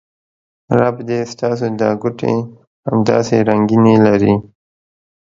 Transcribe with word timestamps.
رب 0.79 0.95
دې 1.07 1.19
ستاسو 1.31 1.65
دا 1.81 1.89
ګوتې 2.01 2.33
همداسې 2.89 3.35
رنګینې 3.49 3.95
لرې 4.05 4.33